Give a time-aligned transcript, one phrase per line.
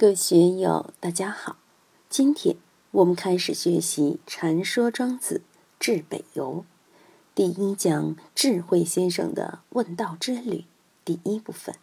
[0.00, 1.58] 各位学友，大家好！
[2.08, 2.56] 今天
[2.90, 5.42] 我们开始学习《传说庄子
[5.78, 6.64] 至北游》
[7.34, 10.64] 第一讲“智慧先生的问道之旅”
[11.04, 11.74] 第一部分，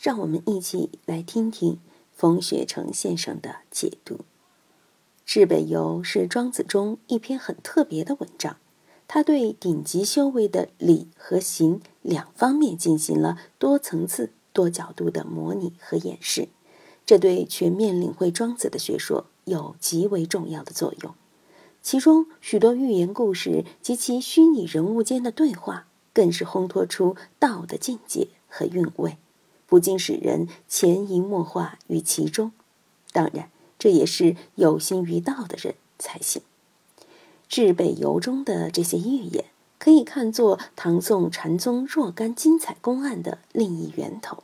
[0.00, 1.78] 让我们一起来听听
[2.16, 4.14] 冯学成先生的解读。
[5.26, 8.56] 《至北游》是庄子中一篇很特别的文章，
[9.06, 16.48] 他对顶级修为的理和行两方面进行了多层次、多角度的模拟和演示。
[17.08, 21.14] 这对全面领会庄子的学说有极为重要的作用。
[21.80, 29.16] 其中许多寓言故事及其虚拟人物间的对话，更是烘托出道的境界和韵味，
[29.66, 32.52] 不禁使人潜移默化于其中。
[33.10, 36.42] 当然，这也是有心于道的人才行。
[37.48, 39.46] 至北游中的这些寓言，
[39.78, 44.42] 可以看作唐宋禅宗若干精彩公案的另一源头。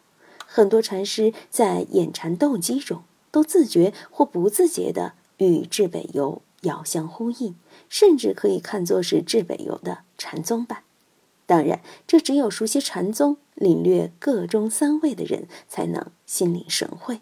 [0.57, 7.57] 很多禅师在演禅斗机中，都自觉或不自觉地与至北游遥相呼应，
[7.89, 10.85] 甚至可以看作是至北游的禅宗版。
[11.45, 17.19] 当然，这只有熟悉禅宗、领略各中三味的人才能心领神会。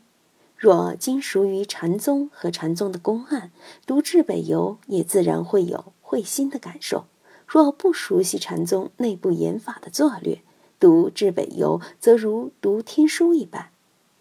[0.54, 3.50] 若精熟于禅宗和禅宗的公案，
[3.86, 7.06] 读至北游也自然会有会心的感受。
[7.46, 10.42] 若不熟悉禅宗内部演法的作略，
[10.82, 13.68] 读《至北游》则如读天书一般，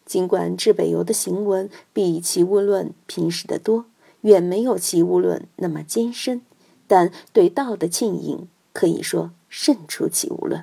[0.05, 3.85] 尽管《至北游》的行文比《齐物论》平实得多，
[4.21, 6.43] 远没有《齐物论》那么艰深，
[6.85, 10.61] 但对道的庆迎可以说胜出《齐物论》，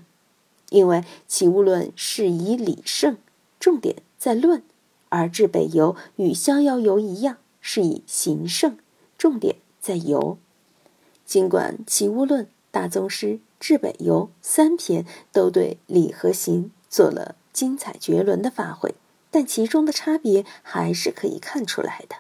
[0.70, 3.16] 因为《齐物论》是以理胜，
[3.58, 4.60] 重点在论；
[5.08, 8.78] 而《至北游》与《逍遥游》一样，是以行胜，
[9.19, 10.38] 重点在游。
[11.24, 13.41] 尽管《齐物论》大宗师。
[13.61, 18.95] 至北游三篇都对理和行做了精彩绝伦的发挥，
[19.31, 22.17] 但其中的差别还是可以看出来的。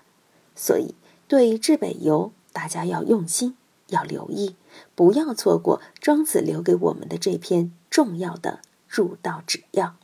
[0.54, 0.94] 所以，
[1.28, 3.56] 对至北游，大家要用心，
[3.88, 4.56] 要留意，
[4.94, 9.94] 不要错过庄子留给我们的这篇重要的入道指要。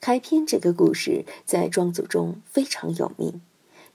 [0.00, 3.40] 开篇这个故事在庄子中非常有名，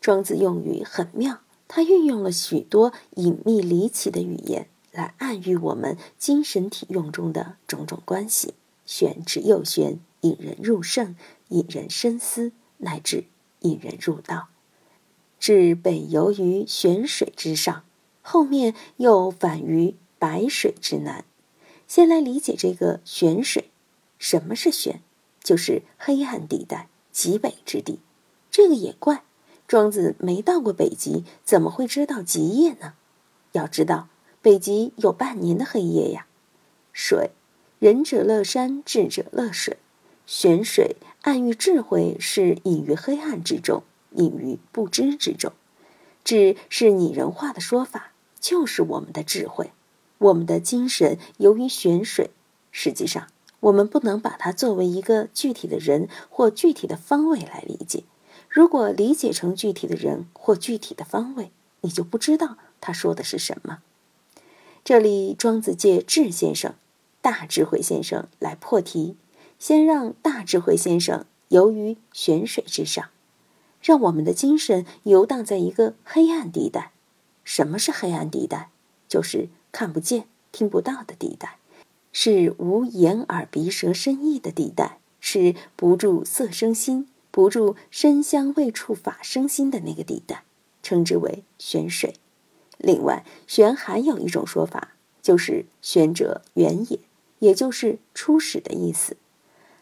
[0.01, 4.67] 庄子用语很妙，他运用了许多隐秘离奇的语言。
[4.99, 8.53] 来暗喻我们精神体用中的种种关系，
[8.85, 11.15] 玄之又玄，引人入胜，
[11.47, 13.23] 引人深思，乃至
[13.61, 14.49] 引人入道。
[15.39, 17.85] 至北游于玄水之上，
[18.21, 21.23] 后面又反于白水之南。
[21.87, 23.71] 先来理解这个玄水，
[24.17, 25.01] 什么是玄？
[25.41, 27.99] 就是黑暗地带，极北之地。
[28.51, 29.23] 这个也怪，
[29.65, 32.95] 庄子没到过北极，怎么会知道极夜呢？
[33.53, 34.09] 要知道。
[34.41, 36.25] 北极有半年的黑夜呀。
[36.93, 37.31] 水，
[37.79, 39.77] 仁者乐山，智者乐水。
[40.25, 45.51] 玄水暗喻智慧是隐于黑暗之中，隐于不知之中。
[46.23, 49.71] 智是拟人化的说法，就是我们的智慧。
[50.19, 52.29] 我们的精神由于玄水，
[52.71, 53.27] 实际上
[53.61, 58.03] 我们不能把它作为一个具体的人或具体的方位来理解。
[58.47, 61.51] 如果理解成具体的人或具体的方位，
[61.81, 63.79] 你就不知道他说的是什么。
[64.89, 66.73] 这里，庄子借智先生、
[67.21, 69.15] 大智慧先生来破题，
[69.59, 73.09] 先让大智慧先生游于玄水之上，
[73.83, 76.91] 让我们的精神游荡在一个黑暗地带。
[77.43, 78.71] 什么是黑暗地带？
[79.07, 81.59] 就是看不见、听不到的地带，
[82.11, 90.45] 是无眼耳鼻舌身意的地带，是不住色生心、不住身香味触法生心的那个地带，
[90.81, 92.15] 称之为玄水。
[92.79, 96.99] 另外，玄还有一种说法，就是玄者远也，
[97.39, 99.17] 也就是初始的意思。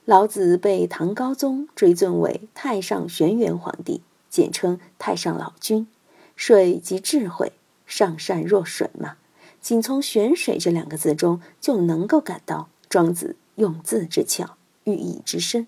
[0.04, 5.88] 老子被唐高宗追尊为太上玄元皇帝，简称太上老君。
[6.36, 7.54] 水即智慧，
[7.86, 9.18] 上善若水嘛。
[9.60, 14.56] 仅从玄水这两个字中，就能够感到庄子用字之巧，
[14.86, 15.68] 寓意之深。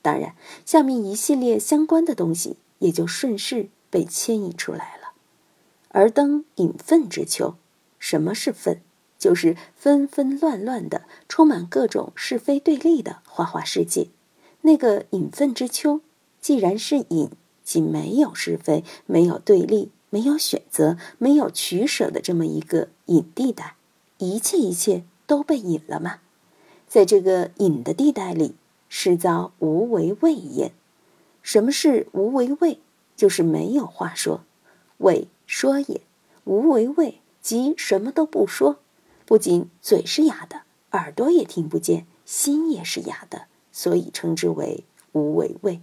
[0.00, 0.34] 当然，
[0.64, 5.01] 下面一系列相关的东西也就顺势被牵引出来了。
[5.92, 7.54] 而登隐愤之秋，
[7.98, 8.80] 什么是愤？
[9.18, 14.08] 就是纷纷乱乱的、充满各种是非对立的花花世界。
[14.62, 16.00] 那个隐愤之秋，
[16.40, 17.30] 既然是隐，
[17.62, 23.76] 即没有是非、没有对立、没有选择、没有取舍的这么一个隐地带，
[24.18, 26.18] 一切一切都被隐了吗？
[26.88, 28.56] 在这个隐的地带里，
[28.88, 30.72] 是遭无为畏焉。
[31.42, 32.80] 什么是无为畏？
[33.14, 34.42] 就是没有话说，
[34.98, 35.28] 畏。
[35.46, 36.00] 说也，
[36.44, 38.78] 无为谓，即什么都不说，
[39.24, 40.62] 不仅嘴是哑的，
[40.92, 45.80] 耳朵也听不见，心也是哑的，所以称之为无为谓。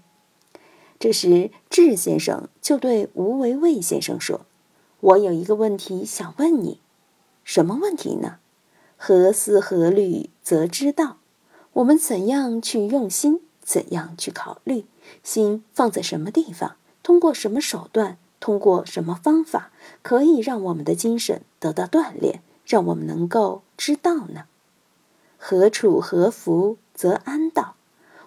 [0.99, 4.41] 这时，智先生就对吴为卫先生说
[4.99, 6.81] ：“我有一个问题想问你，
[7.43, 8.39] 什么问题呢？
[8.97, 11.17] 何思何虑则知道？
[11.71, 13.41] 我们怎样去用心？
[13.61, 14.85] 怎样去考虑？
[15.23, 16.75] 心放在什么地方？
[17.01, 18.17] 通过什么手段？
[18.39, 19.71] 通过什么方法，
[20.01, 24.45] 可以让我们的精神得到锻炼，让我们能够知道呢？
[25.37, 27.75] 何处何福则安道？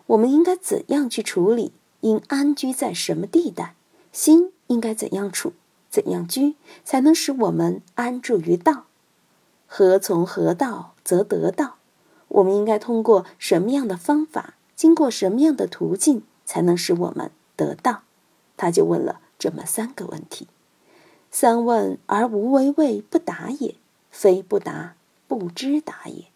[0.06, 1.72] 我们应该怎样去处理？”
[2.02, 3.76] 应安居在什么地带？
[4.10, 5.52] 心应该怎样处？
[5.88, 8.86] 怎样居，才能使我们安住于道？
[9.68, 11.76] 何从何道则得道？
[12.26, 18.02] 我们应该通过什么样的方法，经过什么样的途径，才能使我们得道？
[18.56, 20.46] 他就问了这么三个问题。
[21.32, 23.74] 三问而无为谓不答也，
[24.12, 24.94] 非不答，
[25.26, 26.26] 不知答也。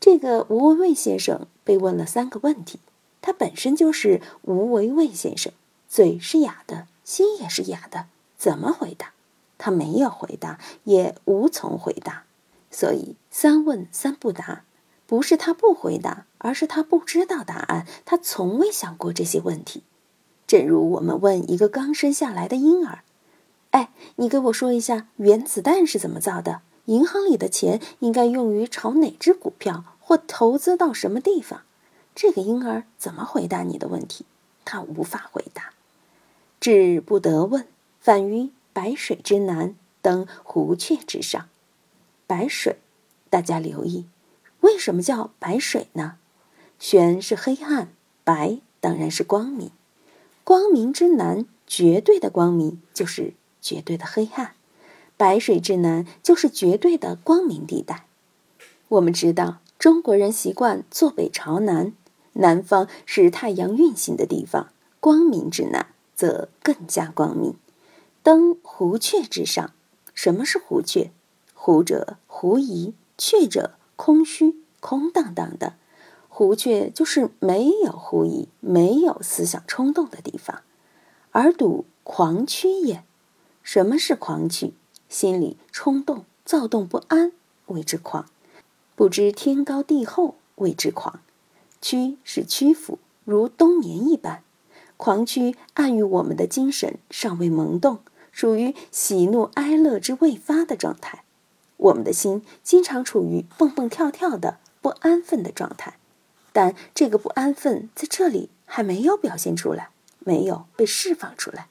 [0.00, 2.80] 这个吴为卫先生被问了三个问题。
[3.20, 5.52] 他本身就是吴为卫先生，
[5.88, 8.06] 嘴是哑的，心也是哑的，
[8.36, 9.12] 怎么回答？
[9.56, 12.24] 他没有回答，也无从回答。
[12.72, 14.64] 所以三问三不答，
[15.06, 17.86] 不是他不回答，而是他不知道答案。
[18.04, 19.84] 他从未想过这些问题。
[20.52, 22.98] 正如我们问一个刚生下来的婴儿
[23.72, 26.60] ：“哎，你给我说一下原子弹是怎么造的？
[26.84, 31.62] 银行里的钱应该用于炒哪只股票，或投资到什么地方？”
[32.14, 34.26] 这个婴儿怎么回答你的问题？
[34.66, 35.72] 他无法回答。
[36.60, 37.66] 智不得问，
[37.98, 41.48] 反于白水之南，登湖雀之上。
[42.26, 42.76] 白水，
[43.30, 44.04] 大家留意，
[44.60, 46.16] 为什么叫白水呢？
[46.78, 47.88] 玄是黑暗，
[48.22, 49.70] 白当然是光明。
[50.44, 54.54] 光明之南，绝对的光明就是绝对的黑暗；
[55.16, 58.06] 白水之南，就是绝对的光明地带。
[58.88, 61.92] 我们知道，中国人习惯坐北朝南。
[62.34, 67.54] 南方是太阳运行的地方，光明之南则更加光明。
[68.22, 69.72] 登湖阙之上，
[70.14, 71.10] 什么是湖阙？
[71.54, 75.74] 湖者狐疑，阙者空虚、空荡荡的。
[76.34, 80.62] 湖阙就是没有狐疑、没有思想冲动的地方。
[81.30, 83.04] 而睹狂曲也。
[83.62, 84.72] 什么是狂曲？
[85.10, 87.32] 心里冲动、躁动不安，
[87.66, 88.24] 谓之狂；
[88.96, 91.20] 不知天高地厚，谓之狂。
[91.82, 94.42] 屈是屈服，如冬眠一般。
[94.96, 97.98] 狂屈暗喻我们的精神尚未萌动，
[98.30, 101.24] 属于喜怒哀乐之未发的状态。
[101.76, 105.98] 我们的心经常处于蹦蹦跳跳的不安分的状态，
[106.52, 111.68] 但这个不安分在这里还没有表现出来，没有被释放出来。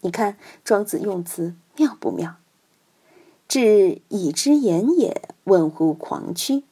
[0.00, 2.36] 你看庄子用词妙不妙？
[3.48, 6.64] 至已之言也，问乎狂屈？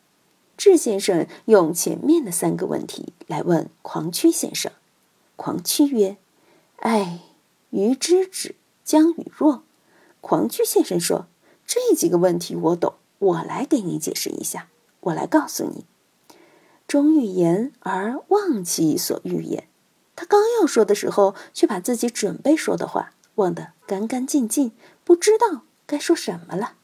[0.56, 4.70] 智先生用前面的三个问题来问狂曲先生。
[5.36, 6.16] 狂曲曰
[6.78, 7.20] ：“哎，
[7.70, 8.54] 愚之止，
[8.84, 9.62] 将与若？”
[10.20, 11.26] 狂曲先生说
[11.66, 14.68] ：“这几个问题我懂，我来给你解释一下。
[15.00, 15.84] 我来告诉你：
[16.94, 19.66] 终欲言而忘其所欲言。
[20.14, 24.70] 他刚要说的时候，却把自己准备说的话忘得干干净净，
[25.02, 26.74] 不知道该说什么了。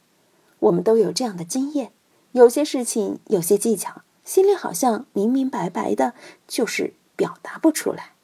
[0.59, 1.93] 我们都有这样的经验。”
[2.33, 6.15] 有些事情，有些技巧，心里好像明明白白的，
[6.49, 8.15] 就是表达不出来。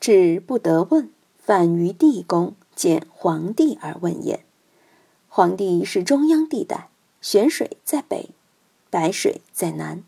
[0.00, 4.44] 只不得问，反于地宫见皇帝而问焉。
[5.28, 6.88] 皇帝是中央地带，
[7.20, 8.30] 玄水在北，
[8.90, 10.02] 白水在南。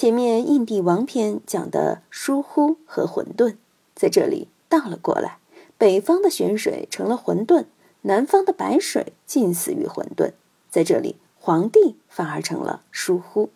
[0.00, 3.56] 前面《印帝王篇》讲的疏忽和混沌，
[3.94, 5.36] 在这里倒了过来，
[5.76, 7.66] 北方的玄水成了混沌，
[8.00, 10.32] 南方的白水近似于混沌，
[10.70, 11.16] 在这里。
[11.38, 13.50] 皇帝反而成了疏忽。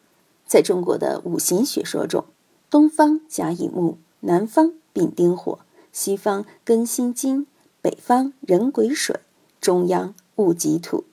[0.47, 2.27] 在中国的五行学说中，
[2.69, 5.61] 东方甲乙木，南方丙丁火，
[5.93, 7.47] 西方庚辛金，
[7.81, 9.19] 北方壬癸水，
[9.63, 11.05] 中央戊己土。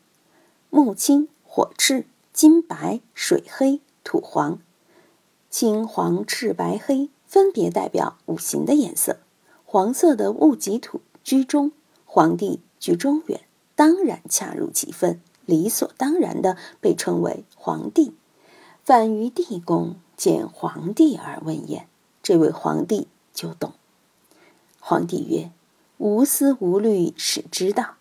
[0.69, 4.59] 木青、火赤、金白、水黑、土黄。
[5.51, 9.17] 青、黄、赤、白、黑分别代表五行的颜色。
[9.65, 11.73] 黄色的戊己土居中，
[12.05, 13.41] 皇帝居中原，
[13.75, 15.21] 当然恰如其分。
[15.45, 18.13] 理所当然的被称为皇帝，
[18.85, 21.87] 反于地宫见皇帝而问焉，
[22.23, 23.73] 这位皇帝就懂。
[24.79, 25.51] 皇帝曰
[25.97, 27.95] ：“无思无虑，使知道。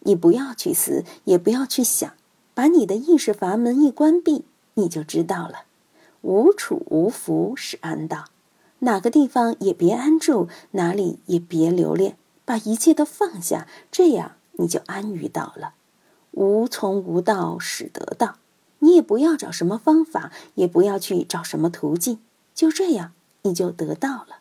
[0.00, 2.14] 你不要去思，也不要去想，
[2.54, 5.64] 把你的意识阀门一关闭，你就知道了。
[6.24, 8.24] 无处无福，是安道。
[8.78, 12.16] 哪个地方也别安住，哪里也别留恋，
[12.46, 15.74] 把一切都放下，这样你就安于道了。”
[16.32, 18.36] 无从无道始得道，
[18.78, 22.18] 你也不要找什么方法，也不要去找什么途径，
[22.54, 23.12] 就这样
[23.42, 24.38] 你就得到了。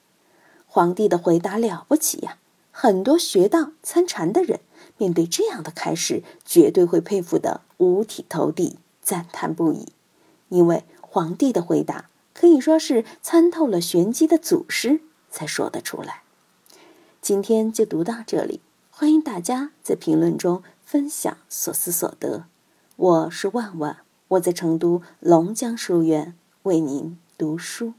[0.66, 2.38] 皇帝的回答了不起呀！
[2.72, 4.62] 很多学道参禅的人
[4.98, 9.90] 面对这样的开示，绝对会佩服得五体投地，赞叹不已。
[10.48, 16.24] 因为皇帝的回答可以说是参透了玄机的祖师才说得出来。
[17.22, 22.46] 今天就读到这里，欢迎大家在评论中分享所思所得。
[22.96, 23.98] 我是万万，
[24.30, 27.94] 我在成都龙江书院为您读书。